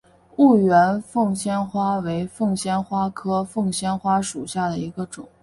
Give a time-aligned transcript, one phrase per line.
[0.35, 5.29] 婺源凤仙花为凤仙花科凤仙花属下的一个种。